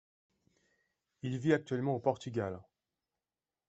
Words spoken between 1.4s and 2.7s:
actuellement au Portugal.